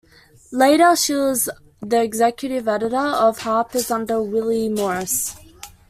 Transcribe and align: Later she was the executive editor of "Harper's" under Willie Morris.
Later 0.51 0.95
she 0.95 1.13
was 1.13 1.47
the 1.79 2.01
executive 2.01 2.67
editor 2.67 2.97
of 2.97 3.37
"Harper's" 3.41 3.91
under 3.91 4.19
Willie 4.19 4.67
Morris. 4.67 5.35